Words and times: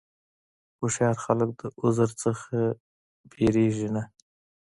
هوښیار 0.79 1.15
خلک 1.23 1.49
د 1.59 1.61
عذر 1.83 2.09
نه 2.21 2.31
وېرېږي 3.31 3.89
نه. 3.95 4.03